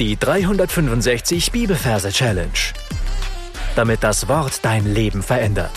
Die 0.00 0.16
365 0.16 1.52
Bibelverse 1.52 2.10
Challenge. 2.10 2.50
Damit 3.76 4.02
das 4.02 4.26
Wort 4.26 4.64
dein 4.64 4.92
Leben 4.92 5.22
verändert. 5.22 5.70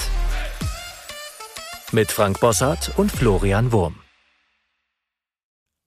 Mit 1.91 2.11
Frank 2.11 2.39
Bossart 2.39 2.97
und 2.97 3.11
Florian 3.11 3.71
Wurm. 3.71 3.99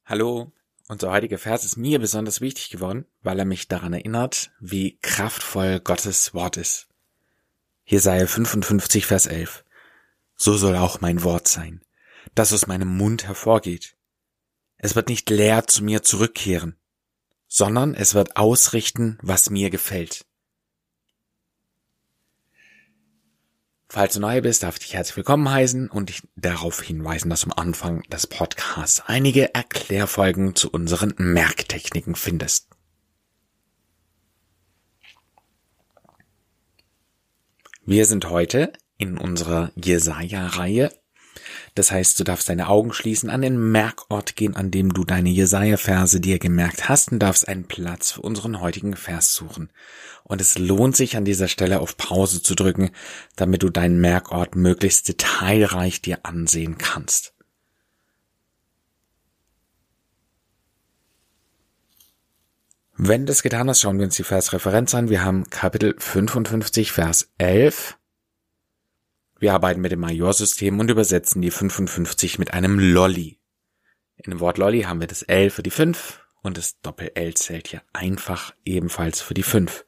Hallo, 0.04 0.52
unser 0.86 1.10
heutiger 1.10 1.38
Vers 1.38 1.64
ist 1.64 1.76
mir 1.76 1.98
besonders 1.98 2.40
wichtig 2.40 2.70
geworden, 2.70 3.04
weil 3.20 3.36
er 3.40 3.44
mich 3.44 3.66
daran 3.66 3.94
erinnert, 3.94 4.52
wie 4.60 5.00
kraftvoll 5.02 5.80
Gottes 5.80 6.32
Wort 6.32 6.56
ist. 6.56 6.86
Jesaja 7.84 8.28
55, 8.28 9.06
Vers 9.06 9.26
11. 9.26 9.64
So 10.36 10.56
soll 10.56 10.76
auch 10.76 11.00
mein 11.00 11.24
Wort 11.24 11.48
sein, 11.48 11.80
das 12.36 12.52
aus 12.52 12.68
meinem 12.68 12.96
Mund 12.96 13.26
hervorgeht. 13.26 13.96
Es 14.76 14.94
wird 14.94 15.08
nicht 15.08 15.28
leer 15.30 15.66
zu 15.66 15.82
mir 15.82 16.04
zurückkehren, 16.04 16.76
sondern 17.50 17.94
es 17.94 18.14
wird 18.14 18.36
ausrichten, 18.36 19.18
was 19.20 19.50
mir 19.50 19.70
gefällt. 19.70 20.24
Falls 23.88 24.14
du 24.14 24.20
neu 24.20 24.40
bist, 24.40 24.62
darf 24.62 24.76
ich 24.76 24.82
dich 24.82 24.94
herzlich 24.94 25.16
willkommen 25.16 25.50
heißen 25.50 25.90
und 25.90 26.10
dich 26.10 26.22
darauf 26.36 26.80
hinweisen, 26.80 27.28
dass 27.28 27.40
du 27.40 27.48
am 27.48 27.58
Anfang 27.58 28.02
des 28.02 28.28
Podcasts 28.28 29.02
einige 29.04 29.52
Erklärfolgen 29.52 30.54
zu 30.54 30.70
unseren 30.70 31.12
Merktechniken 31.18 32.14
findest. 32.14 32.68
Wir 37.84 38.06
sind 38.06 38.30
heute 38.30 38.72
in 38.96 39.18
unserer 39.18 39.72
Jesaja-Reihe 39.74 40.92
das 41.74 41.90
heißt, 41.92 42.18
du 42.18 42.24
darfst 42.24 42.48
deine 42.48 42.68
Augen 42.68 42.92
schließen, 42.92 43.30
an 43.30 43.42
den 43.42 43.70
Merkort 43.70 44.36
gehen, 44.36 44.56
an 44.56 44.70
dem 44.70 44.92
du 44.92 45.04
deine 45.04 45.30
Jesaja-Verse 45.30 46.20
dir 46.20 46.38
gemerkt 46.38 46.88
hast 46.88 47.12
und 47.12 47.20
darfst 47.20 47.48
einen 47.48 47.64
Platz 47.64 48.12
für 48.12 48.22
unseren 48.22 48.60
heutigen 48.60 48.96
Vers 48.96 49.34
suchen. 49.34 49.70
Und 50.24 50.40
es 50.40 50.58
lohnt 50.58 50.96
sich 50.96 51.16
an 51.16 51.24
dieser 51.24 51.48
Stelle 51.48 51.80
auf 51.80 51.96
Pause 51.96 52.42
zu 52.42 52.54
drücken, 52.54 52.90
damit 53.36 53.62
du 53.62 53.70
deinen 53.70 54.00
Merkort 54.00 54.56
möglichst 54.56 55.08
detailreich 55.08 56.02
dir 56.02 56.20
ansehen 56.24 56.78
kannst. 56.78 57.34
Wenn 63.02 63.22
du 63.22 63.26
das 63.26 63.42
getan 63.42 63.68
hast, 63.68 63.80
schauen 63.80 63.98
wir 63.98 64.04
uns 64.04 64.16
die 64.16 64.24
Versreferenz 64.24 64.94
an. 64.94 65.08
Wir 65.08 65.24
haben 65.24 65.48
Kapitel 65.48 65.94
55, 65.98 66.92
Vers 66.92 67.30
11 67.38 67.96
wir 69.40 69.54
arbeiten 69.54 69.80
mit 69.80 69.90
dem 69.90 70.00
Majorsystem 70.00 70.78
und 70.78 70.90
übersetzen 70.90 71.40
die 71.40 71.50
55 71.50 72.38
mit 72.38 72.52
einem 72.52 72.78
Lolli. 72.78 73.38
In 74.16 74.30
dem 74.30 74.40
Wort 74.40 74.58
Lolli 74.58 74.82
haben 74.82 75.00
wir 75.00 75.06
das 75.06 75.22
L 75.22 75.48
für 75.48 75.62
die 75.62 75.70
5 75.70 76.20
und 76.42 76.58
das 76.58 76.78
Doppel-L 76.82 77.34
zählt 77.34 77.68
hier 77.68 77.82
einfach 77.94 78.54
ebenfalls 78.66 79.22
für 79.22 79.32
die 79.32 79.42
5. 79.42 79.86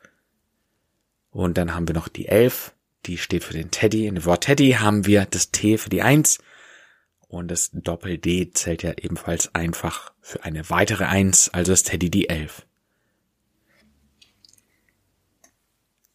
Und 1.31 1.59
dann 1.59 1.75
haben 1.75 1.87
wir 1.87 1.95
noch 1.95 2.09
die 2.09 2.29
11, 2.29 2.75
die 3.05 3.19
steht 3.19 3.45
für 3.45 3.53
den 3.53 3.71
Teddy. 3.71 4.07
In 4.07 4.15
dem 4.15 4.25
Wort 4.25 4.45
Teddy 4.45 4.73
haben 4.73 5.05
wir 5.05 5.27
das 5.27 5.51
T 5.51 5.77
für 5.77 5.91
die 5.91 6.03
1 6.03 6.39
und 7.29 7.49
das 7.49 7.71
Doppel-D 7.73 8.53
zählt 8.53 8.83
ja 8.83 8.93
ebenfalls 8.97 9.55
einfach 9.55 10.13
für 10.21 10.45
eine 10.45 10.71
weitere 10.71 11.05
1, 11.05 11.51
also 11.51 11.73
ist 11.73 11.89
Teddy 11.89 12.11
die 12.11 12.29
11. 12.31 12.67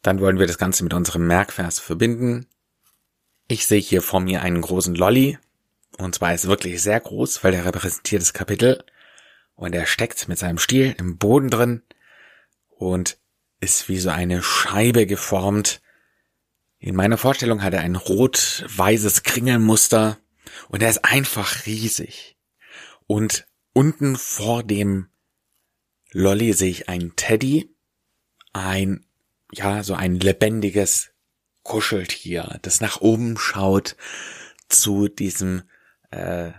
Dann 0.01 0.19
wollen 0.21 0.39
wir 0.39 0.47
das 0.47 0.57
Ganze 0.57 0.83
mit 0.83 0.93
unserem 0.93 1.27
Merkvers 1.27 1.79
verbinden. 1.79 2.47
Ich 3.47 3.65
sehe 3.65 3.79
hier 3.79 4.01
vor 4.01 4.19
mir 4.19 4.41
einen 4.41 4.61
großen 4.61 4.95
Lolly. 4.95 5.37
Und 5.97 6.15
zwar 6.15 6.33
ist 6.33 6.47
wirklich 6.47 6.81
sehr 6.81 6.99
groß, 6.99 7.43
weil 7.43 7.53
er 7.53 7.65
repräsentiert 7.65 8.21
das 8.21 8.33
Kapitel. 8.33 8.83
Und 9.55 9.73
er 9.73 9.85
steckt 9.85 10.27
mit 10.27 10.37
seinem 10.37 10.57
Stiel 10.57 10.95
im 10.99 11.17
Boden 11.17 11.49
drin 11.49 11.81
und 12.69 13.17
ist 13.59 13.89
wie 13.89 13.99
so 13.99 14.09
eine 14.09 14.43
Scheibe 14.43 15.07
geformt. 15.07 15.81
In 16.77 16.95
meiner 16.95 17.17
Vorstellung 17.17 17.63
hat 17.63 17.73
er 17.73 17.81
ein 17.81 17.95
rot-weißes 17.95 19.23
Kringelmuster 19.23 20.17
und 20.67 20.83
er 20.83 20.89
ist 20.89 21.03
einfach 21.05 21.65
riesig. 21.65 22.37
Und 23.07 23.47
unten 23.73 24.15
vor 24.15 24.61
dem 24.61 25.07
Lolly 26.11 26.53
sehe 26.53 26.69
ich 26.69 26.89
einen 26.89 27.15
Teddy, 27.15 27.73
ein, 28.53 29.05
ja, 29.51 29.83
so 29.83 29.95
ein 29.95 30.19
lebendiges 30.19 31.11
Kuscheltier, 31.67 32.59
das 32.61 32.79
nach 32.79 33.01
oben 33.01 33.37
schaut 33.37 33.97
zu 34.69 35.09
diesem, 35.09 35.63
äh, 36.11 36.51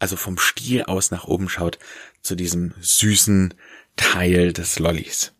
also 0.00 0.16
vom 0.16 0.38
Stiel 0.38 0.82
aus 0.82 1.12
nach 1.12 1.24
oben 1.24 1.48
schaut, 1.48 1.78
zu 2.20 2.34
diesem 2.34 2.74
süßen 2.80 3.54
Teil 3.94 4.52
des 4.52 4.80
Lollis. 4.80 5.32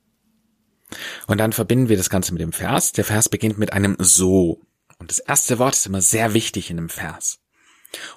Und 1.26 1.38
dann 1.38 1.53
verbinden 1.53 1.88
wir 1.88 1.97
das 1.97 2.09
Ganze 2.09 2.32
mit 2.32 2.41
dem 2.41 2.53
Vers. 2.53 2.92
Der 2.92 3.04
Vers 3.04 3.28
beginnt 3.28 3.59
mit 3.59 3.72
einem 3.72 3.97
so. 3.98 4.62
Und 4.98 5.10
das 5.10 5.19
erste 5.19 5.59
Wort 5.59 5.75
ist 5.75 5.86
immer 5.86 6.00
sehr 6.00 6.32
wichtig 6.32 6.70
in 6.70 6.78
einem 6.78 6.88
Vers. 6.88 7.41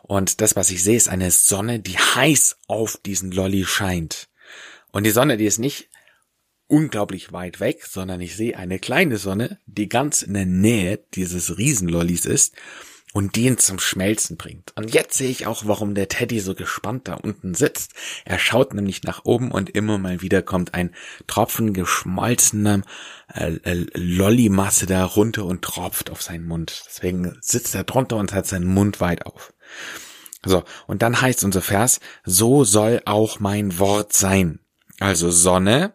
Und 0.04 0.42
das, 0.42 0.56
was 0.56 0.70
ich 0.70 0.84
sehe, 0.84 0.96
ist 0.96 1.10
eine 1.10 1.32
Sonne, 1.32 1.80
die 1.80 1.98
heiß 1.98 2.58
auf 2.68 2.98
diesen 2.98 3.32
Lolli 3.32 3.66
scheint. 3.66 4.30
Und 4.92 5.06
die 5.06 5.12
Sonne, 5.12 5.38
die 5.38 5.46
ist 5.46 5.58
nicht 5.58 5.89
unglaublich 6.70 7.34
weit 7.34 7.60
weg, 7.60 7.86
sondern 7.86 8.22
ich 8.22 8.36
sehe 8.36 8.58
eine 8.58 8.80
kleine 8.80 9.18
Sonne, 9.18 9.60
die 9.66 9.90
ganz 9.90 10.22
in 10.22 10.34
der 10.34 10.46
Nähe 10.46 11.04
dieses 11.14 11.58
Riesenlollis 11.58 12.26
ist 12.26 12.56
und 13.12 13.36
den 13.36 13.58
zum 13.58 13.80
Schmelzen 13.80 14.38
bringt. 14.38 14.72
Und 14.76 14.94
jetzt 14.94 15.18
sehe 15.18 15.30
ich 15.30 15.48
auch, 15.48 15.64
warum 15.66 15.96
der 15.96 16.10
Teddy 16.10 16.40
so 16.40 16.54
gespannt 16.54 17.08
da 17.08 17.16
unten 17.16 17.56
sitzt. 17.56 17.94
Er 18.24 18.38
schaut 18.38 18.74
nämlich 18.74 19.04
nach 19.04 19.26
oben 19.26 19.52
und 19.52 19.70
immer 19.72 19.98
mal 19.98 20.22
wieder 20.22 20.44
kommt 20.44 20.76
ein 20.76 20.94
Tropfen 21.26 21.74
geschmolzener 21.74 22.84
äh, 23.34 23.56
äh, 23.64 23.86
Lollimasse 23.96 24.86
da 24.86 25.04
runter 25.04 25.46
und 25.46 25.64
tropft 25.64 26.12
auf 26.12 26.22
seinen 26.22 26.46
Mund. 26.46 26.84
Deswegen 26.88 27.36
sitzt 27.42 27.74
er 27.74 27.84
drunter 27.84 28.18
und 28.18 28.32
hat 28.32 28.46
seinen 28.46 28.68
Mund 28.68 29.02
weit 29.02 29.26
auf. 29.26 29.54
So, 30.46 30.64
und 30.88 31.02
dann 31.02 31.20
heißt 31.20 31.44
unser 31.44 31.62
Vers, 31.62 32.00
so 32.24 32.64
soll 32.64 33.02
auch 33.06 33.40
mein 33.40 33.80
Wort 33.80 34.14
sein. 34.14 34.60
Also 35.00 35.32
Sonne, 35.32 35.94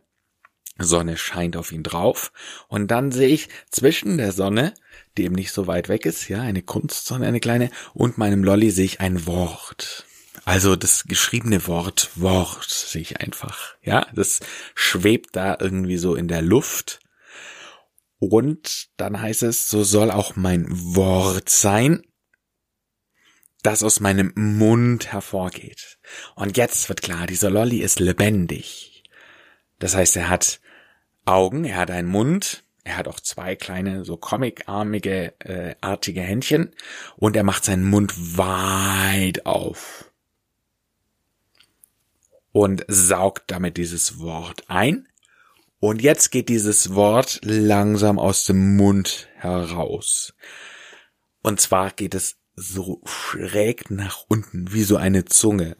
Sonne 0.78 1.16
scheint 1.16 1.56
auf 1.56 1.72
ihn 1.72 1.82
drauf 1.82 2.32
und 2.68 2.90
dann 2.90 3.12
sehe 3.12 3.28
ich 3.28 3.48
zwischen 3.70 4.18
der 4.18 4.32
Sonne, 4.32 4.74
die 5.16 5.24
eben 5.24 5.34
nicht 5.34 5.52
so 5.52 5.66
weit 5.66 5.88
weg 5.88 6.04
ist, 6.06 6.28
ja, 6.28 6.40
eine 6.40 6.62
Kunstsonne, 6.62 7.26
eine 7.26 7.40
kleine, 7.40 7.70
und 7.92 8.18
meinem 8.18 8.42
Lolly 8.42 8.70
sehe 8.70 8.84
ich 8.84 9.00
ein 9.00 9.26
Wort. 9.26 10.06
Also 10.44 10.76
das 10.76 11.04
geschriebene 11.04 11.66
Wort, 11.68 12.10
Wort 12.16 12.68
sehe 12.68 13.02
ich 13.02 13.20
einfach, 13.20 13.76
ja, 13.82 14.06
das 14.14 14.40
schwebt 14.74 15.36
da 15.36 15.56
irgendwie 15.58 15.96
so 15.96 16.16
in 16.16 16.28
der 16.28 16.42
Luft. 16.42 17.00
Und 18.18 18.88
dann 18.96 19.20
heißt 19.20 19.42
es, 19.44 19.68
so 19.68 19.84
soll 19.84 20.10
auch 20.10 20.34
mein 20.34 20.66
Wort 20.68 21.48
sein, 21.48 22.02
das 23.62 23.82
aus 23.82 24.00
meinem 24.00 24.32
Mund 24.34 25.12
hervorgeht. 25.12 25.98
Und 26.34 26.56
jetzt 26.56 26.88
wird 26.88 27.00
klar, 27.00 27.26
dieser 27.26 27.50
Lolly 27.50 27.78
ist 27.78 28.00
lebendig. 28.00 29.04
Das 29.78 29.94
heißt, 29.94 30.16
er 30.16 30.28
hat 30.28 30.60
Augen, 31.24 31.64
er 31.64 31.76
hat 31.76 31.90
einen 31.90 32.08
Mund, 32.08 32.64
er 32.84 32.98
hat 32.98 33.08
auch 33.08 33.20
zwei 33.20 33.56
kleine, 33.56 34.04
so 34.04 34.16
comicarmige, 34.16 35.34
äh, 35.40 35.74
artige 35.80 36.20
Händchen 36.20 36.74
und 37.16 37.34
er 37.36 37.44
macht 37.44 37.64
seinen 37.64 37.88
Mund 37.88 38.12
weit 38.36 39.46
auf 39.46 40.12
und 42.52 42.84
saugt 42.88 43.50
damit 43.50 43.76
dieses 43.78 44.20
Wort 44.20 44.64
ein. 44.68 45.08
Und 45.80 46.00
jetzt 46.00 46.30
geht 46.30 46.48
dieses 46.48 46.94
Wort 46.94 47.40
langsam 47.42 48.18
aus 48.18 48.44
dem 48.44 48.76
Mund 48.76 49.28
heraus. 49.36 50.34
Und 51.42 51.60
zwar 51.60 51.90
geht 51.90 52.14
es 52.14 52.36
so 52.54 53.02
schräg 53.04 53.90
nach 53.90 54.24
unten, 54.28 54.72
wie 54.72 54.84
so 54.84 54.96
eine 54.96 55.24
Zunge 55.24 55.76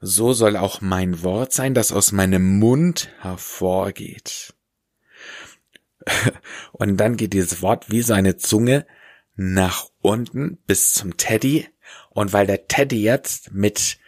so 0.00 0.32
soll 0.32 0.56
auch 0.56 0.80
mein 0.80 1.22
Wort 1.22 1.52
sein, 1.52 1.74
das 1.74 1.92
aus 1.92 2.12
meinem 2.12 2.58
Mund 2.58 3.10
hervorgeht. 3.20 4.54
Und 6.72 6.96
dann 6.96 7.16
geht 7.16 7.32
dieses 7.32 7.62
Wort 7.62 7.90
wie 7.90 8.02
so 8.02 8.14
eine 8.14 8.36
Zunge 8.36 8.86
nach 9.34 9.86
unten 10.00 10.58
bis 10.66 10.92
zum 10.92 11.16
Teddy. 11.16 11.68
Und 12.10 12.32
weil 12.32 12.46
der 12.46 12.66
Teddy 12.68 13.02
jetzt 13.02 13.52
mit 13.52 13.98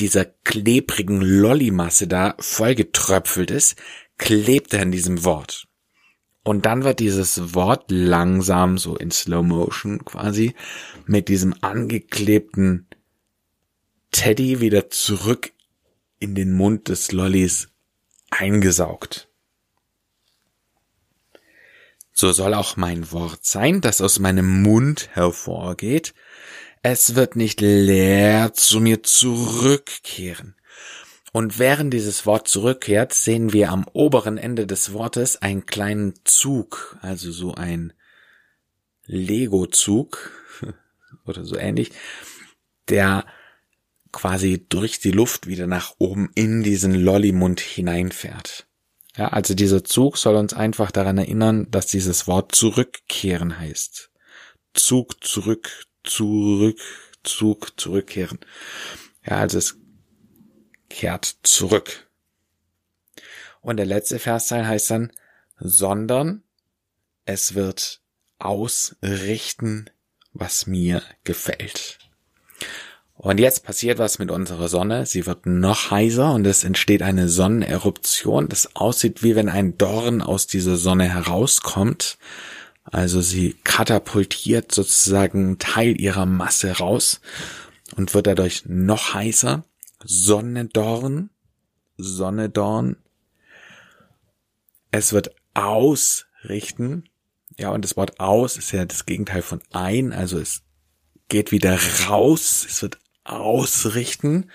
dieser 0.00 0.24
klebrigen 0.24 1.20
Lollimasse 1.20 2.06
da 2.06 2.34
vollgetröpfelt 2.38 3.50
ist, 3.50 3.76
klebt 4.18 4.74
er 4.74 4.82
in 4.82 4.92
diesem 4.92 5.24
Wort. 5.24 5.66
Und 6.42 6.66
dann 6.66 6.84
wird 6.84 7.00
dieses 7.00 7.54
Wort 7.54 7.84
langsam 7.88 8.76
so 8.76 8.96
in 8.96 9.10
Slow 9.10 9.42
Motion 9.42 10.04
quasi 10.04 10.54
mit 11.06 11.28
diesem 11.28 11.54
angeklebten 11.62 12.86
Teddy 14.14 14.60
wieder 14.60 14.90
zurück 14.90 15.50
in 16.20 16.36
den 16.36 16.52
Mund 16.52 16.88
des 16.88 17.10
Lollis 17.10 17.66
eingesaugt. 18.30 19.28
So 22.12 22.30
soll 22.30 22.54
auch 22.54 22.76
mein 22.76 23.10
Wort 23.10 23.44
sein, 23.44 23.80
das 23.80 24.00
aus 24.00 24.20
meinem 24.20 24.62
Mund 24.62 25.08
hervorgeht. 25.14 26.14
Es 26.80 27.16
wird 27.16 27.34
nicht 27.34 27.60
leer 27.60 28.52
zu 28.54 28.78
mir 28.78 29.02
zurückkehren. 29.02 30.54
Und 31.32 31.58
während 31.58 31.92
dieses 31.92 32.24
Wort 32.24 32.46
zurückkehrt, 32.46 33.12
sehen 33.12 33.52
wir 33.52 33.72
am 33.72 33.84
oberen 33.94 34.38
Ende 34.38 34.68
des 34.68 34.92
Wortes 34.92 35.42
einen 35.42 35.66
kleinen 35.66 36.14
Zug, 36.22 36.96
also 37.02 37.32
so 37.32 37.54
ein 37.54 37.92
Lego-Zug 39.06 40.30
oder 41.26 41.44
so 41.44 41.56
ähnlich, 41.56 41.90
der 42.88 43.26
quasi 44.14 44.64
durch 44.68 45.00
die 45.00 45.10
Luft 45.10 45.46
wieder 45.46 45.66
nach 45.66 45.94
oben 45.98 46.30
in 46.34 46.62
diesen 46.62 46.94
Lollymund 46.94 47.60
hineinfährt. 47.60 48.66
Ja, 49.16 49.28
also 49.28 49.54
dieser 49.54 49.84
Zug 49.84 50.16
soll 50.16 50.36
uns 50.36 50.54
einfach 50.54 50.90
daran 50.90 51.18
erinnern, 51.18 51.70
dass 51.70 51.86
dieses 51.86 52.26
Wort 52.26 52.54
zurückkehren 52.54 53.58
heißt. 53.58 54.10
Zug 54.72 55.22
zurück, 55.22 55.86
zurück, 56.04 56.80
Zug 57.22 57.78
zurückkehren. 57.78 58.38
Ja, 59.26 59.38
also 59.38 59.58
es 59.58 59.76
kehrt 60.88 61.36
zurück. 61.42 62.08
Und 63.60 63.78
der 63.78 63.86
letzte 63.86 64.18
Versteil 64.18 64.66
heißt 64.66 64.90
dann, 64.90 65.12
sondern 65.58 66.42
es 67.24 67.54
wird 67.54 68.00
ausrichten, 68.38 69.90
was 70.32 70.66
mir 70.66 71.02
gefällt. 71.24 71.98
Und 73.24 73.40
jetzt 73.40 73.64
passiert 73.64 73.98
was 73.98 74.18
mit 74.18 74.30
unserer 74.30 74.68
Sonne. 74.68 75.06
Sie 75.06 75.24
wird 75.24 75.46
noch 75.46 75.90
heißer 75.90 76.34
und 76.34 76.46
es 76.46 76.62
entsteht 76.62 77.00
eine 77.00 77.30
Sonneneruption, 77.30 78.50
das 78.50 78.76
aussieht 78.76 79.22
wie 79.22 79.34
wenn 79.34 79.48
ein 79.48 79.78
Dorn 79.78 80.20
aus 80.20 80.46
dieser 80.46 80.76
Sonne 80.76 81.08
herauskommt. 81.08 82.18
Also 82.84 83.22
sie 83.22 83.56
katapultiert 83.64 84.72
sozusagen 84.72 85.58
Teil 85.58 85.98
ihrer 85.98 86.26
Masse 86.26 86.72
raus 86.72 87.22
und 87.96 88.12
wird 88.12 88.26
dadurch 88.26 88.64
noch 88.66 89.14
heißer. 89.14 89.64
Sonnedorn, 90.04 91.30
Sonnedorn. 91.96 92.96
Es 94.90 95.14
wird 95.14 95.34
ausrichten. 95.54 97.04
Ja, 97.56 97.70
und 97.70 97.86
das 97.86 97.96
Wort 97.96 98.20
aus 98.20 98.58
ist 98.58 98.70
ja 98.72 98.84
das 98.84 99.06
Gegenteil 99.06 99.40
von 99.40 99.62
ein, 99.72 100.12
also 100.12 100.38
es 100.38 100.60
geht 101.30 101.52
wieder 101.52 101.78
raus, 102.06 102.66
es 102.68 102.82
wird 102.82 102.98
ausrichten. 103.24 104.50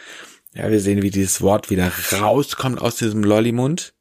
Ja, 0.53 0.69
wir 0.69 0.79
sehen, 0.79 1.01
wie 1.01 1.11
dieses 1.11 1.41
Wort 1.41 1.69
wieder 1.69 1.91
rauskommt 2.13 2.81
aus 2.81 2.95
diesem 2.95 3.23
Lollymund. 3.23 3.93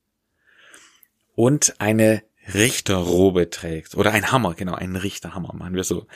Und 1.34 1.80
eine 1.80 2.22
Richterrobe 2.54 3.50
trägt. 3.50 3.94
Oder 3.94 4.12
ein 4.12 4.32
Hammer, 4.32 4.54
genau, 4.54 4.74
ein 4.74 4.96
Richterhammer, 4.96 5.54
machen 5.54 5.74
wir 5.74 5.84
so. 5.84 6.06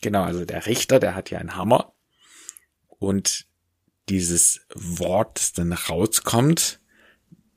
Genau, 0.00 0.22
also 0.22 0.44
der 0.44 0.66
Richter, 0.66 0.98
der 1.00 1.14
hat 1.14 1.30
ja 1.30 1.38
einen 1.38 1.56
Hammer. 1.56 1.92
Und 2.88 3.46
dieses 4.08 4.66
Wort, 4.74 5.38
das 5.38 5.52
dann 5.52 5.72
rauskommt, 5.72 6.80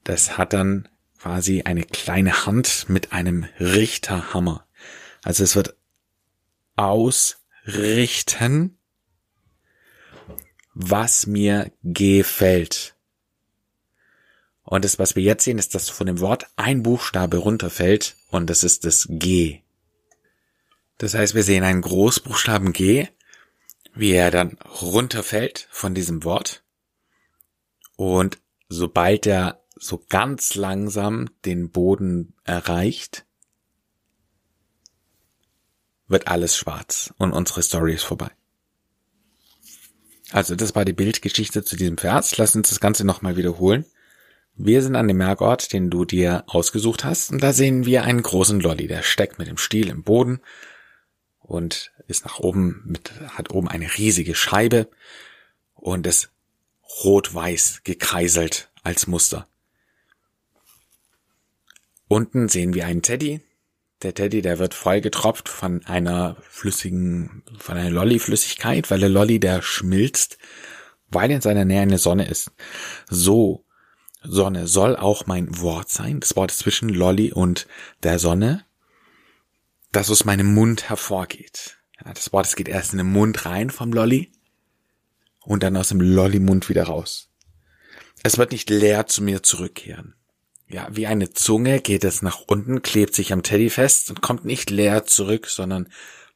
das 0.03 0.37
hat 0.37 0.53
dann 0.53 0.87
quasi 1.19 1.63
eine 1.63 1.83
kleine 1.83 2.45
Hand 2.45 2.85
mit 2.87 3.11
einem 3.11 3.45
Richterhammer. 3.59 4.67
Also 5.23 5.43
es 5.43 5.55
wird 5.55 5.75
ausrichten, 6.75 7.37
was 10.75 11.25
mir 11.25 11.71
gefällt. 11.83 12.95
Und 14.63 14.85
das, 14.85 14.99
was 14.99 15.15
wir 15.15 15.23
jetzt 15.23 15.43
sehen, 15.43 15.57
ist, 15.57 15.73
dass 15.73 15.89
von 15.89 16.07
dem 16.07 16.19
Wort 16.19 16.45
ein 16.55 16.83
Buchstabe 16.83 17.37
runterfällt 17.37 18.15
und 18.29 18.49
das 18.49 18.63
ist 18.63 18.85
das 18.85 19.07
G. 19.09 19.61
Das 20.97 21.13
heißt, 21.13 21.35
wir 21.35 21.43
sehen 21.43 21.63
einen 21.63 21.81
Großbuchstaben 21.81 22.71
G 22.71 23.07
wie 23.95 24.11
er 24.11 24.29
dann 24.29 24.57
runterfällt 24.81 25.67
von 25.71 25.95
diesem 25.95 26.23
Wort. 26.23 26.63
Und 27.95 28.37
sobald 28.67 29.25
er 29.25 29.63
so 29.77 30.03
ganz 30.09 30.55
langsam 30.55 31.29
den 31.45 31.71
Boden 31.71 32.33
erreicht, 32.43 33.25
wird 36.07 36.27
alles 36.27 36.55
schwarz 36.55 37.13
und 37.17 37.31
unsere 37.31 37.63
Story 37.63 37.93
ist 37.95 38.03
vorbei. 38.03 38.29
Also 40.31 40.55
das 40.55 40.75
war 40.75 40.85
die 40.85 40.93
Bildgeschichte 40.93 41.63
zu 41.63 41.75
diesem 41.75 41.97
Vers. 41.97 42.37
Lass 42.37 42.55
uns 42.55 42.69
das 42.69 42.79
Ganze 42.79 43.05
nochmal 43.05 43.37
wiederholen. 43.37 43.85
Wir 44.55 44.81
sind 44.81 44.95
an 44.95 45.07
dem 45.07 45.17
Merkort, 45.17 45.73
den 45.73 45.89
du 45.89 46.05
dir 46.05 46.43
ausgesucht 46.47 47.03
hast, 47.03 47.31
und 47.31 47.43
da 47.43 47.51
sehen 47.51 47.85
wir 47.85 48.03
einen 48.03 48.23
großen 48.23 48.61
Lolly, 48.61 48.87
der 48.87 49.03
steckt 49.03 49.37
mit 49.37 49.49
dem 49.49 49.57
Stiel 49.57 49.89
im 49.89 50.03
Boden 50.03 50.39
und 51.39 51.91
ist 52.07 52.25
nach 52.25 52.39
oben 52.39 52.81
mit, 52.85 53.11
hat 53.29 53.51
oben 53.51 53.67
eine 53.67 53.97
riesige 53.97 54.33
Scheibe 54.33 54.87
und 55.73 56.07
ist 56.07 56.31
rot-weiß 57.03 57.81
gekreiselt 57.83 58.71
als 58.81 59.07
Muster. 59.07 59.47
Unten 62.07 62.47
sehen 62.47 62.73
wir 62.73 62.85
einen 62.85 63.01
Teddy. 63.01 63.41
Der 64.05 64.13
Teddy, 64.13 64.43
der 64.43 64.59
wird 64.59 64.75
voll 64.75 65.01
getropft 65.01 65.49
von 65.49 65.83
einer 65.87 66.37
flüssigen, 66.47 67.41
von 67.57 67.75
einer 67.75 67.89
Lolli-Flüssigkeit, 67.89 68.91
weil 68.91 68.99
der 68.99 69.09
Lolli, 69.09 69.39
der 69.39 69.63
schmilzt, 69.63 70.37
weil 71.07 71.31
in 71.31 71.41
seiner 71.41 71.65
Nähe 71.65 71.81
eine 71.81 71.97
Sonne 71.97 72.27
ist. 72.27 72.51
So, 73.09 73.65
Sonne 74.21 74.67
soll 74.67 74.95
auch 74.95 75.25
mein 75.25 75.59
Wort 75.59 75.89
sein. 75.89 76.19
Das 76.19 76.35
Wort 76.35 76.51
zwischen 76.51 76.89
Lolli 76.89 77.33
und 77.33 77.65
der 78.03 78.19
Sonne 78.19 78.63
das 79.91 80.11
aus 80.11 80.23
meinem 80.23 80.53
Mund 80.53 80.87
hervorgeht. 80.87 81.79
Ja, 82.05 82.13
das 82.13 82.31
Wort, 82.31 82.45
es 82.45 82.55
geht 82.55 82.67
erst 82.67 82.91
in 82.91 82.99
den 82.99 83.11
Mund 83.11 83.47
rein 83.47 83.71
vom 83.71 83.91
Lolli 83.91 84.31
und 85.41 85.63
dann 85.63 85.77
aus 85.77 85.89
dem 85.89 85.99
Lolli-Mund 85.99 86.69
wieder 86.69 86.83
raus. 86.83 87.31
Es 88.21 88.37
wird 88.37 88.51
nicht 88.51 88.69
leer 88.69 89.07
zu 89.07 89.23
mir 89.23 89.41
zurückkehren. 89.41 90.13
Ja, 90.67 90.87
wie 90.91 91.07
eine 91.07 91.31
Zunge 91.31 91.79
geht 91.79 92.03
es 92.03 92.21
nach 92.21 92.41
unten, 92.47 92.81
klebt 92.81 93.13
sich 93.13 93.31
am 93.31 93.43
Teddy 93.43 93.69
fest 93.69 94.09
und 94.09 94.21
kommt 94.21 94.45
nicht 94.45 94.69
leer 94.69 95.05
zurück, 95.05 95.47
sondern 95.47 95.89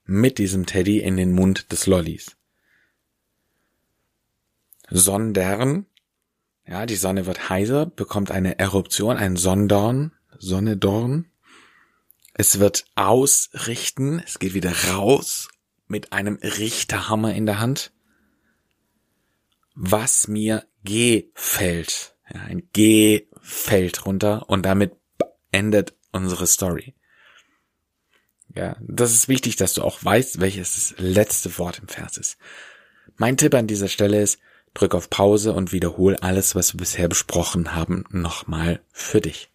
mit 0.05 0.37
diesem 0.37 0.65
Teddy 0.65 0.99
in 0.99 1.17
den 1.17 1.31
Mund 1.31 1.71
des 1.71 1.87
Lollis. 1.87 2.35
Sondern, 4.89 5.85
ja, 6.67 6.85
die 6.85 6.95
Sonne 6.95 7.25
wird 7.25 7.49
heiser, 7.49 7.87
bekommt 7.87 8.31
eine 8.31 8.59
Eruption, 8.59 9.17
ein 9.17 9.35
Sonnendorn, 9.35 10.13
Sonnedorn, 10.37 11.25
es 12.39 12.59
wird 12.59 12.85
ausrichten, 12.95 14.21
es 14.25 14.39
geht 14.39 14.53
wieder 14.53 14.73
raus 14.91 15.49
mit 15.87 16.13
einem 16.13 16.35
Richterhammer 16.35 17.33
in 17.33 17.45
der 17.45 17.59
Hand. 17.59 17.91
Was 19.75 20.29
mir 20.29 20.65
gefällt. 20.85 22.15
Ja, 22.33 22.41
ein 22.43 22.69
G 22.71 23.27
fällt 23.49 24.05
runter 24.05 24.49
und 24.49 24.63
damit 24.63 24.93
endet 25.51 25.93
unsere 26.11 26.47
Story. 26.47 26.93
Ja, 28.55 28.77
das 28.81 29.13
ist 29.13 29.27
wichtig, 29.27 29.55
dass 29.55 29.73
du 29.73 29.83
auch 29.83 30.03
weißt, 30.03 30.39
welches 30.39 30.73
das 30.73 30.99
letzte 30.99 31.57
Wort 31.57 31.79
im 31.79 31.87
Vers 31.87 32.17
ist. 32.17 32.37
Mein 33.15 33.37
Tipp 33.37 33.53
an 33.53 33.67
dieser 33.67 33.87
Stelle 33.87 34.21
ist, 34.21 34.39
drück 34.73 34.95
auf 34.95 35.09
Pause 35.09 35.53
und 35.53 35.71
wiederhol 35.71 36.15
alles, 36.17 36.55
was 36.55 36.73
wir 36.73 36.79
bisher 36.79 37.07
besprochen 37.07 37.75
haben, 37.75 38.05
nochmal 38.09 38.81
für 38.91 39.21
dich. 39.21 39.51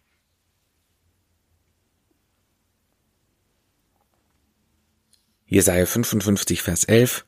Jesaja 5.45 5.85
55, 5.85 6.61
Vers 6.61 6.83
11. 6.85 7.25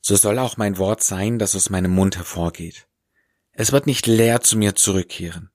So 0.00 0.16
soll 0.16 0.38
auch 0.38 0.56
mein 0.56 0.76
Wort 0.76 1.02
sein, 1.02 1.38
das 1.38 1.56
aus 1.56 1.70
meinem 1.70 1.92
Mund 1.92 2.16
hervorgeht. 2.16 2.86
Es 3.52 3.70
wird 3.70 3.86
nicht 3.86 4.06
leer 4.06 4.40
zu 4.40 4.58
mir 4.58 4.74
zurückkehren, 4.74 5.50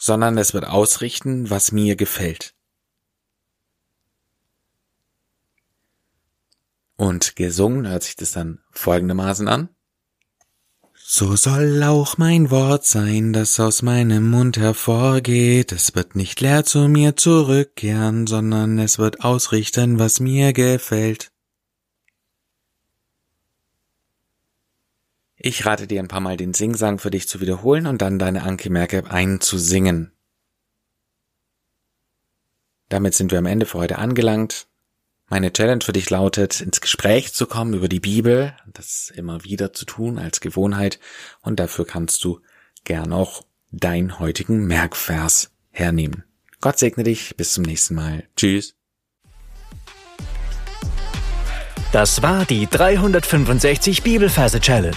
sondern 0.00 0.38
es 0.38 0.54
wird 0.54 0.64
ausrichten, 0.64 1.50
was 1.50 1.72
mir 1.72 1.94
gefällt. 1.94 2.54
Und 6.96 7.36
gesungen 7.36 7.86
hört 7.86 8.02
sich 8.02 8.16
das 8.16 8.32
dann 8.32 8.60
folgendermaßen 8.72 9.46
an. 9.46 9.68
So 10.94 11.36
soll 11.36 11.82
auch 11.82 12.18
mein 12.18 12.50
Wort 12.50 12.86
sein, 12.86 13.32
das 13.32 13.58
aus 13.60 13.82
meinem 13.82 14.30
Mund 14.30 14.56
hervorgeht. 14.56 15.72
Es 15.72 15.94
wird 15.94 16.14
nicht 16.14 16.40
leer 16.40 16.64
zu 16.64 16.88
mir 16.88 17.16
zurückkehren, 17.16 18.26
sondern 18.26 18.78
es 18.78 18.98
wird 18.98 19.22
ausrichten, 19.22 19.98
was 19.98 20.20
mir 20.20 20.52
gefällt. 20.52 21.30
Ich 25.42 25.64
rate 25.64 25.86
dir 25.86 26.00
ein 26.00 26.08
paar 26.08 26.20
Mal 26.20 26.36
den 26.36 26.52
Singsang 26.52 26.98
für 26.98 27.10
dich 27.10 27.26
zu 27.26 27.40
wiederholen 27.40 27.86
und 27.86 28.02
dann 28.02 28.18
deine 28.18 28.42
Anke-Merke 28.42 29.10
einzusingen. 29.10 30.12
Damit 32.90 33.14
sind 33.14 33.30
wir 33.30 33.38
am 33.38 33.46
Ende 33.46 33.64
für 33.64 33.78
heute 33.78 33.96
angelangt. 33.96 34.66
Meine 35.30 35.50
Challenge 35.50 35.82
für 35.82 35.94
dich 35.94 36.10
lautet, 36.10 36.60
ins 36.60 36.82
Gespräch 36.82 37.32
zu 37.32 37.46
kommen 37.46 37.72
über 37.72 37.88
die 37.88 38.00
Bibel, 38.00 38.54
das 38.66 39.10
immer 39.14 39.42
wieder 39.42 39.72
zu 39.72 39.86
tun 39.86 40.18
als 40.18 40.42
Gewohnheit 40.42 41.00
und 41.40 41.58
dafür 41.58 41.86
kannst 41.86 42.22
du 42.22 42.40
gern 42.84 43.10
auch 43.10 43.46
deinen 43.70 44.18
heutigen 44.18 44.66
Merkvers 44.66 45.52
hernehmen. 45.70 46.24
Gott 46.60 46.78
segne 46.78 47.04
dich, 47.04 47.34
bis 47.36 47.54
zum 47.54 47.64
nächsten 47.64 47.94
Mal. 47.94 48.24
Tschüss. 48.36 48.74
Das 51.92 52.22
war 52.22 52.44
die 52.44 52.66
365 52.66 54.02
Bibelferse 54.02 54.60
Challenge. 54.60 54.96